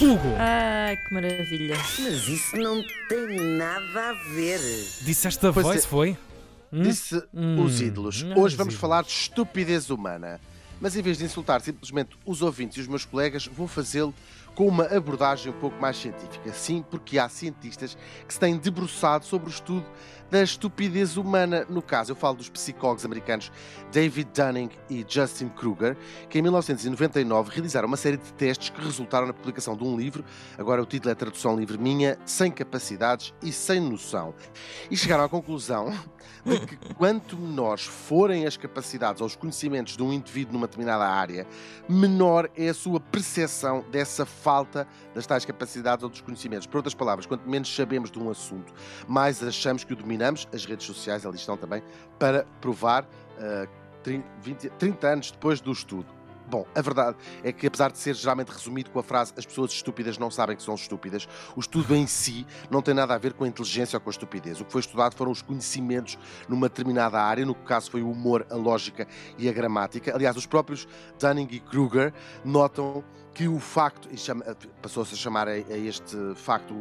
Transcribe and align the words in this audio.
Hugo, 0.00 0.34
Ai, 0.38 0.96
que 0.96 1.12
maravilha. 1.14 1.76
Mas 1.76 2.26
isso 2.28 2.56
não 2.56 2.82
tem 3.08 3.36
nada 3.58 4.10
a 4.10 4.12
ver. 4.34 4.60
disseste 5.02 5.46
a 5.46 5.52
Pois 5.52 5.66
voz, 5.66 5.84
é. 5.84 5.88
foi? 5.88 6.16
Disse 6.72 7.22
Hum, 7.34 7.64
os 7.64 7.80
ídolos. 7.80 8.22
Hoje 8.22 8.30
os 8.32 8.54
vamos 8.54 8.74
ídolos. 8.74 8.74
falar 8.74 9.02
de 9.02 9.10
estupidez 9.10 9.90
humana. 9.90 10.40
Mas 10.80 10.96
em 10.96 11.02
vez 11.02 11.18
de 11.18 11.24
insultar 11.24 11.60
simplesmente 11.60 12.16
os 12.24 12.40
ouvintes 12.40 12.78
e 12.78 12.80
os 12.80 12.88
meus 12.88 13.04
colegas, 13.04 13.46
vou 13.46 13.68
fazê-lo 13.68 14.14
com 14.54 14.66
uma 14.66 14.84
abordagem 14.84 15.52
um 15.52 15.58
pouco 15.58 15.80
mais 15.80 15.96
científica. 15.96 16.52
Sim, 16.52 16.84
porque 16.90 17.18
há 17.18 17.28
cientistas 17.28 17.96
que 18.26 18.32
se 18.32 18.40
têm 18.40 18.56
debruçado 18.56 19.24
sobre 19.24 19.48
o 19.48 19.50
estudo 19.50 19.86
da 20.30 20.42
estupidez 20.42 21.16
humana. 21.16 21.66
No 21.68 21.82
caso, 21.82 22.12
eu 22.12 22.16
falo 22.16 22.36
dos 22.36 22.48
psicólogos 22.48 23.04
americanos 23.04 23.50
David 23.92 24.30
Dunning 24.32 24.70
e 24.88 25.04
Justin 25.06 25.48
Kruger, 25.48 25.96
que 26.28 26.38
em 26.38 26.42
1999 26.42 27.50
realizaram 27.50 27.88
uma 27.88 27.96
série 27.96 28.16
de 28.16 28.32
testes 28.34 28.70
que 28.70 28.80
resultaram 28.80 29.26
na 29.26 29.32
publicação 29.32 29.76
de 29.76 29.84
um 29.84 29.96
livro, 29.96 30.24
agora 30.56 30.82
o 30.82 30.86
título 30.86 31.10
é 31.10 31.14
tradução 31.14 31.56
livre 31.56 31.76
minha, 31.76 32.18
sem 32.24 32.50
capacidades 32.50 33.34
e 33.42 33.52
sem 33.52 33.80
noção. 33.80 34.34
E 34.90 34.96
chegaram 34.96 35.24
à 35.24 35.28
conclusão 35.28 35.92
de 36.44 36.58
que 36.60 36.94
quanto 36.94 37.36
menores 37.36 37.84
forem 37.84 38.46
as 38.46 38.56
capacidades 38.56 39.20
ou 39.20 39.26
os 39.26 39.36
conhecimentos 39.36 39.96
de 39.96 40.02
um 40.02 40.12
indivíduo 40.12 40.54
numa 40.54 40.68
determinada 40.70 41.04
área, 41.04 41.46
menor 41.88 42.48
é 42.56 42.68
a 42.68 42.74
sua 42.74 43.00
percepção 43.00 43.84
dessa 43.90 44.24
falta 44.24 44.86
das 45.14 45.26
tais 45.26 45.44
capacidades 45.44 46.02
ou 46.02 46.08
dos 46.08 46.20
conhecimentos. 46.20 46.66
Por 46.66 46.78
outras 46.78 46.94
palavras, 46.94 47.26
quanto 47.26 47.48
menos 47.48 47.74
sabemos 47.74 48.10
de 48.10 48.18
um 48.18 48.30
assunto, 48.30 48.72
mais 49.06 49.42
achamos 49.42 49.84
que 49.84 49.92
o 49.92 49.96
dominamos. 49.96 50.48
As 50.52 50.64
redes 50.64 50.86
sociais 50.86 51.26
ali 51.26 51.36
estão 51.36 51.56
também 51.56 51.82
para 52.18 52.46
provar 52.60 53.06
ah, 53.38 53.66
30, 54.02 54.26
20 54.42 54.70
30 54.70 55.08
anos 55.08 55.30
depois 55.30 55.60
do 55.60 55.72
estudo. 55.72 56.19
Bom, 56.50 56.66
a 56.74 56.82
verdade 56.82 57.16
é 57.44 57.52
que, 57.52 57.64
apesar 57.68 57.92
de 57.92 57.98
ser 57.98 58.12
geralmente 58.16 58.48
resumido 58.48 58.90
com 58.90 58.98
a 58.98 59.04
frase 59.04 59.32
as 59.36 59.46
pessoas 59.46 59.70
estúpidas 59.70 60.18
não 60.18 60.32
sabem 60.32 60.56
que 60.56 60.62
são 60.64 60.74
estúpidas, 60.74 61.28
o 61.54 61.60
estudo 61.60 61.94
em 61.94 62.08
si 62.08 62.44
não 62.68 62.82
tem 62.82 62.92
nada 62.92 63.14
a 63.14 63.18
ver 63.18 63.34
com 63.34 63.44
a 63.44 63.48
inteligência 63.48 63.96
ou 63.96 64.00
com 64.00 64.10
a 64.10 64.12
estupidez. 64.12 64.60
O 64.60 64.64
que 64.64 64.72
foi 64.72 64.80
estudado 64.80 65.14
foram 65.14 65.30
os 65.30 65.42
conhecimentos 65.42 66.18
numa 66.48 66.68
determinada 66.68 67.22
área, 67.22 67.46
no 67.46 67.54
caso 67.54 67.88
foi 67.88 68.02
o 68.02 68.10
humor, 68.10 68.44
a 68.50 68.56
lógica 68.56 69.06
e 69.38 69.48
a 69.48 69.52
gramática. 69.52 70.12
Aliás, 70.12 70.36
os 70.36 70.44
próprios 70.44 70.88
Dunning 71.20 71.46
e 71.52 71.60
Kruger 71.60 72.12
notam 72.44 73.04
que 73.32 73.46
o 73.46 73.60
facto, 73.60 74.08
e 74.10 74.16
passou-se 74.82 75.14
a 75.14 75.16
chamar 75.16 75.46
a, 75.46 75.52
a 75.52 75.78
este 75.78 76.16
facto 76.34 76.74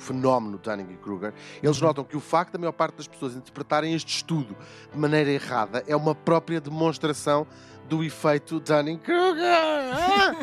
fenómeno 0.00 0.58
Dunning 0.58 0.92
e 0.92 0.96
Kruger, 0.96 1.32
eles 1.62 1.80
notam 1.80 2.02
que 2.02 2.16
o 2.16 2.20
facto 2.20 2.52
da 2.52 2.58
maior 2.58 2.72
parte 2.72 2.96
das 2.96 3.06
pessoas 3.06 3.36
interpretarem 3.36 3.94
este 3.94 4.16
estudo 4.16 4.56
de 4.92 4.98
maneira 4.98 5.30
errada 5.30 5.84
é 5.86 5.94
uma 5.94 6.14
própria 6.14 6.60
demonstração 6.60 7.46
do 7.90 8.04
efeito 8.04 8.60
Dunning-Kruger. 8.60 9.44
Ah! 9.92 10.36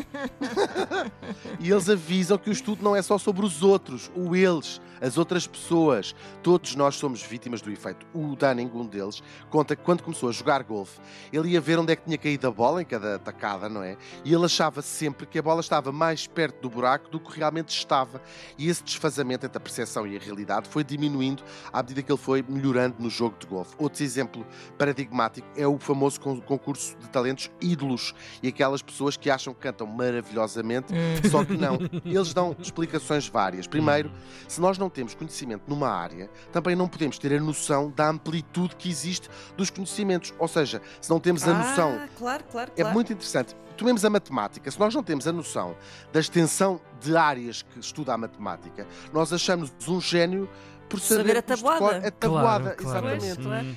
e 1.58 1.70
eles 1.70 1.88
avisam 1.88 2.36
que 2.36 2.50
o 2.50 2.52
estudo 2.52 2.84
não 2.84 2.94
é 2.94 3.00
só 3.00 3.16
sobre 3.16 3.44
os 3.46 3.62
outros, 3.62 4.10
o 4.14 4.36
eles, 4.36 4.82
as 5.00 5.16
outras 5.16 5.46
pessoas. 5.46 6.14
Todos 6.42 6.74
nós 6.74 6.96
somos 6.96 7.22
vítimas 7.22 7.62
do 7.62 7.70
efeito. 7.70 8.06
O 8.12 8.36
Dunning, 8.36 8.70
um 8.74 8.84
deles, 8.86 9.22
conta 9.48 9.74
que 9.74 9.82
quando 9.82 10.02
começou 10.02 10.28
a 10.28 10.32
jogar 10.32 10.62
golfe, 10.62 11.00
ele 11.32 11.48
ia 11.50 11.60
ver 11.60 11.78
onde 11.78 11.92
é 11.92 11.96
que 11.96 12.04
tinha 12.04 12.18
caído 12.18 12.46
a 12.46 12.50
bola 12.50 12.82
em 12.82 12.84
cada 12.84 13.18
tacada, 13.18 13.66
não 13.66 13.82
é? 13.82 13.96
E 14.26 14.34
ele 14.34 14.44
achava 14.44 14.82
sempre 14.82 15.26
que 15.26 15.38
a 15.38 15.42
bola 15.42 15.60
estava 15.60 15.90
mais 15.90 16.26
perto 16.26 16.60
do 16.60 16.68
buraco 16.68 17.08
do 17.08 17.18
que 17.18 17.34
realmente 17.38 17.70
estava. 17.70 18.20
E 18.58 18.68
esse 18.68 18.84
desfazamento 18.84 19.46
a 19.56 19.60
percepção 19.60 20.06
e 20.06 20.16
a 20.16 20.20
realidade 20.20 20.68
foi 20.68 20.84
diminuindo 20.84 21.42
à 21.72 21.82
medida 21.82 22.02
que 22.02 22.10
ele 22.12 22.18
foi 22.18 22.44
melhorando 22.48 22.96
no 22.98 23.08
jogo 23.08 23.36
de 23.38 23.46
golfe. 23.46 23.74
Outro 23.78 24.02
exemplo 24.02 24.46
paradigmático 24.76 25.46
é 25.56 25.66
o 25.66 25.78
famoso 25.78 26.20
con- 26.20 26.40
concurso 26.40 26.96
de 26.98 27.08
talentos 27.08 27.50
ídolos 27.60 28.14
e 28.42 28.48
aquelas 28.48 28.82
pessoas 28.82 29.16
que 29.16 29.30
acham 29.30 29.54
que 29.54 29.60
cantam 29.60 29.86
maravilhosamente, 29.86 30.92
só 31.30 31.44
que 31.44 31.56
não. 31.56 31.78
Eles 32.04 32.32
dão 32.34 32.54
explicações 32.58 33.28
várias. 33.28 33.66
Primeiro, 33.66 34.10
se 34.46 34.60
nós 34.60 34.78
não 34.78 34.90
temos 34.90 35.14
conhecimento 35.14 35.62
numa 35.66 35.88
área, 35.88 36.30
também 36.52 36.74
não 36.76 36.88
podemos 36.88 37.18
ter 37.18 37.32
a 37.36 37.40
noção 37.40 37.90
da 37.94 38.08
amplitude 38.08 38.76
que 38.76 38.88
existe 38.88 39.28
dos 39.56 39.70
conhecimentos. 39.70 40.32
Ou 40.38 40.48
seja, 40.48 40.80
se 41.00 41.10
não 41.10 41.20
temos 41.20 41.46
a 41.46 41.54
noção 41.54 41.98
Ah, 42.00 42.08
claro, 42.16 42.44
claro, 42.50 42.72
é 42.76 42.80
claro. 42.82 42.94
muito 42.94 43.12
interessante. 43.12 43.56
Tomemos 43.76 44.04
a 44.04 44.10
matemática. 44.10 44.68
Se 44.70 44.78
nós 44.80 44.92
não 44.92 45.04
temos 45.04 45.28
a 45.28 45.32
noção 45.32 45.76
da 46.12 46.18
extensão 46.18 46.80
de 47.00 47.16
áreas 47.16 47.62
que 47.62 47.78
estuda 47.78 48.12
a 48.12 48.18
matemática, 48.18 48.84
nós 49.12 49.32
achamos 49.42 49.72
um 49.88 50.00
gênio 50.00 50.48
por 50.88 51.00
Saber 51.00 51.20
saber 51.20 51.36
a 51.38 51.42
tabuada. 51.42 51.84
A 51.84 51.90
Claro, 52.00 52.12
tabuada, 52.12 52.74
claro. 52.74 53.08
exatamente. 53.08 53.42
Pois, 53.42 53.66
Hum. 53.66 53.74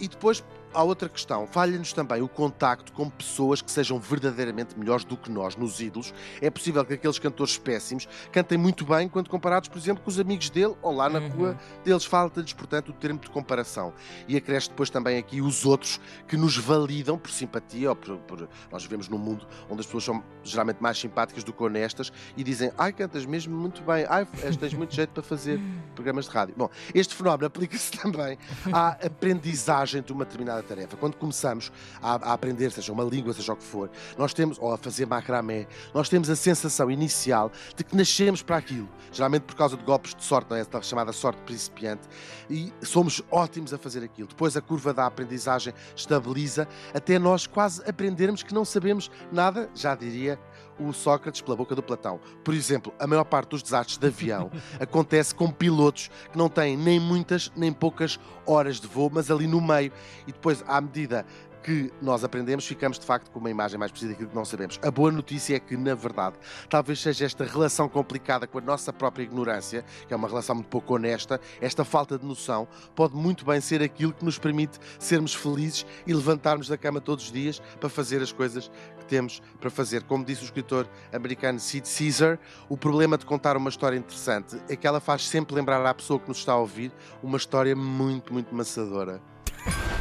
E 0.00 0.08
depois 0.08 0.44
há 0.74 0.82
outra 0.82 1.08
questão. 1.08 1.46
Falha-nos 1.46 1.92
também 1.92 2.20
o 2.22 2.28
contacto 2.28 2.92
com 2.92 3.08
pessoas 3.08 3.62
que 3.62 3.70
sejam 3.70 3.98
verdadeiramente 3.98 4.78
melhores 4.78 5.04
do 5.04 5.16
que 5.16 5.30
nós, 5.30 5.56
nos 5.56 5.80
ídolos. 5.80 6.12
É 6.40 6.50
possível 6.50 6.84
que 6.84 6.94
aqueles 6.94 7.18
cantores 7.18 7.56
péssimos 7.56 8.08
cantem 8.32 8.58
muito 8.58 8.84
bem 8.84 9.08
quando 9.08 9.28
comparados, 9.30 9.68
por 9.68 9.78
exemplo, 9.78 10.02
com 10.02 10.10
os 10.10 10.18
amigos 10.20 10.50
dele 10.50 10.74
ou 10.82 10.92
lá 10.94 11.08
na 11.08 11.20
Uhum. 11.20 11.28
rua 11.28 11.58
deles. 11.84 12.04
Falta-lhes, 12.04 12.52
portanto, 12.52 12.88
o 12.90 12.92
termo 12.92 13.20
de 13.20 13.30
comparação. 13.30 13.92
E 14.28 14.36
acresce 14.36 14.68
depois 14.68 14.90
também 14.90 15.16
aqui 15.18 15.40
os 15.40 15.64
outros 15.64 16.00
que 16.26 16.36
nos 16.36 16.56
validam 16.56 17.16
por 17.16 17.30
simpatia 17.30 17.90
ou 17.90 17.96
por, 17.96 18.18
por- 18.18 18.48
Nós 18.70 18.82
vivemos 18.82 19.08
num 19.08 19.18
mundo 19.18 19.46
onde 19.70 19.80
as 19.80 19.86
pessoas 19.86 20.04
são 20.04 20.24
geralmente 20.42 20.82
mais 20.82 20.98
simpáticas 20.98 21.44
do 21.44 21.52
que 21.52 21.62
honestas 21.62 22.12
e 22.36 22.42
dizem 22.42 22.72
ai, 22.76 22.92
cantas 22.92 23.24
mesmo 23.24 23.56
muito 23.56 23.80
bem, 23.82 24.04
ai, 24.08 24.26
tens 24.58 24.74
muito 24.74 24.94
jeito 24.94 25.10
para 25.10 25.22
fazer 25.22 25.60
programas 25.94 26.24
de 26.26 26.30
rádio. 26.32 26.54
Bom, 26.56 26.68
este 26.94 27.14
fenómeno 27.14 27.46
aplica-se 27.46 27.92
também 27.92 28.36
à 28.72 28.88
aprendizagem 29.06 30.02
de 30.02 30.12
uma 30.12 30.24
determinada 30.24 30.62
tarefa. 30.64 30.96
Quando 30.96 31.16
começamos 31.16 31.70
a, 32.02 32.30
a 32.30 32.32
aprender, 32.32 32.70
seja 32.72 32.92
uma 32.92 33.04
língua, 33.04 33.32
seja 33.32 33.52
o 33.52 33.56
que 33.56 33.64
for, 33.64 33.90
nós 34.18 34.34
temos, 34.34 34.58
ou 34.58 34.72
a 34.72 34.78
fazer 34.78 35.06
macramé, 35.06 35.66
nós 35.92 36.08
temos 36.08 36.28
a 36.30 36.36
sensação 36.36 36.90
inicial 36.90 37.50
de 37.76 37.84
que 37.84 37.96
nascemos 37.96 38.42
para 38.42 38.56
aquilo. 38.56 38.88
Geralmente 39.12 39.42
por 39.42 39.54
causa 39.54 39.76
de 39.76 39.84
golpes 39.84 40.14
de 40.14 40.24
sorte, 40.24 40.50
não 40.50 40.56
é? 40.56 40.64
da 40.64 40.82
chamada 40.82 41.12
sorte 41.12 41.40
principiante, 41.42 42.02
e 42.50 42.72
somos 42.82 43.22
ótimos 43.30 43.72
a 43.72 43.78
fazer 43.78 44.02
aquilo. 44.02 44.28
Depois 44.28 44.56
a 44.56 44.60
curva 44.60 44.92
da 44.92 45.06
aprendizagem 45.06 45.72
estabiliza 45.94 46.66
até 46.92 47.18
nós 47.18 47.46
quase 47.46 47.82
aprendermos 47.88 48.42
que 48.42 48.54
não 48.54 48.64
sabemos 48.64 49.10
nada, 49.30 49.70
já 49.74 49.94
diria 49.94 50.38
o 50.78 50.92
Sócrates 50.92 51.40
pela 51.40 51.56
boca 51.56 51.74
do 51.74 51.82
Platão. 51.82 52.20
Por 52.42 52.54
exemplo, 52.54 52.92
a 52.98 53.06
maior 53.06 53.24
parte 53.24 53.50
dos 53.50 53.62
desastres 53.62 53.98
de 53.98 54.06
avião 54.06 54.50
acontece 54.80 55.34
com 55.34 55.50
pilotos 55.50 56.10
que 56.30 56.38
não 56.38 56.48
têm 56.48 56.76
nem 56.76 56.98
muitas 56.98 57.52
nem 57.56 57.72
poucas 57.72 58.18
horas 58.46 58.80
de 58.80 58.86
voo, 58.86 59.10
mas 59.12 59.30
ali 59.30 59.46
no 59.46 59.60
meio. 59.60 59.92
E 60.26 60.32
depois, 60.32 60.64
à 60.66 60.80
medida 60.80 61.26
que 61.64 61.90
nós 62.02 62.22
aprendemos, 62.22 62.66
ficamos 62.66 62.98
de 62.98 63.06
facto 63.06 63.30
com 63.30 63.38
uma 63.38 63.48
imagem 63.50 63.78
mais 63.78 63.90
precisa 63.90 64.12
daquilo 64.12 64.28
que 64.28 64.36
não 64.36 64.44
sabemos. 64.44 64.78
A 64.82 64.90
boa 64.90 65.10
notícia 65.10 65.56
é 65.56 65.58
que, 65.58 65.78
na 65.78 65.94
verdade, 65.94 66.36
talvez 66.68 67.00
seja 67.00 67.24
esta 67.24 67.42
relação 67.44 67.88
complicada 67.88 68.46
com 68.46 68.58
a 68.58 68.60
nossa 68.60 68.92
própria 68.92 69.24
ignorância, 69.24 69.82
que 70.06 70.12
é 70.12 70.16
uma 70.16 70.28
relação 70.28 70.56
muito 70.56 70.68
pouco 70.68 70.94
honesta, 70.94 71.40
esta 71.62 71.82
falta 71.82 72.18
de 72.18 72.26
noção, 72.26 72.68
pode 72.94 73.16
muito 73.16 73.46
bem 73.46 73.62
ser 73.62 73.82
aquilo 73.82 74.12
que 74.12 74.24
nos 74.24 74.38
permite 74.38 74.78
sermos 74.98 75.34
felizes 75.34 75.86
e 76.06 76.12
levantarmos 76.12 76.68
da 76.68 76.76
cama 76.76 77.00
todos 77.00 77.24
os 77.24 77.32
dias 77.32 77.62
para 77.80 77.88
fazer 77.88 78.20
as 78.20 78.30
coisas 78.30 78.70
que 78.98 79.06
temos 79.06 79.40
para 79.58 79.70
fazer. 79.70 80.02
Como 80.02 80.22
disse 80.22 80.42
o 80.42 80.44
escritor 80.44 80.86
americano 81.14 81.58
Sid 81.58 81.88
Caesar, 81.88 82.38
o 82.68 82.76
problema 82.76 83.16
de 83.16 83.24
contar 83.24 83.56
uma 83.56 83.70
história 83.70 83.96
interessante 83.96 84.60
é 84.68 84.76
que 84.76 84.86
ela 84.86 85.00
faz 85.00 85.26
sempre 85.26 85.54
lembrar 85.54 85.84
à 85.86 85.94
pessoa 85.94 86.20
que 86.20 86.28
nos 86.28 86.38
está 86.38 86.52
a 86.52 86.58
ouvir 86.58 86.92
uma 87.22 87.38
história 87.38 87.74
muito, 87.74 88.34
muito 88.34 88.54
maçadora. 88.54 89.33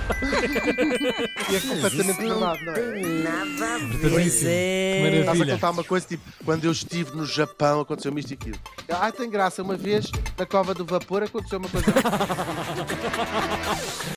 e 1.49 1.55
é 1.55 1.59
completamente 1.59 2.17
verdade, 2.17 2.65
não 2.65 2.73
é? 2.73 2.75
tem 2.75 3.05
nada 3.23 3.75
a 3.75 3.77
ver. 3.77 3.99
É. 4.45 5.19
Estás 5.19 5.41
a 5.41 5.45
contar 5.45 5.69
uma 5.71 5.83
coisa 5.83 6.07
tipo, 6.07 6.23
quando 6.43 6.65
eu 6.65 6.71
estive 6.71 7.15
no 7.15 7.25
Japão 7.25 7.81
aconteceu-me 7.81 8.19
isto 8.19 8.31
e 8.31 8.33
aquilo. 8.33 8.57
Ah, 8.89 9.11
tem 9.11 9.29
graça, 9.29 9.61
uma 9.63 9.77
vez 9.77 10.11
na 10.37 10.45
cova 10.45 10.73
do 10.73 10.85
vapor 10.85 11.23
aconteceu 11.23 11.59
uma 11.59 11.69
coisa. 11.69 11.87